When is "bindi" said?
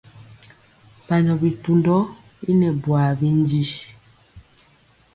3.19-3.61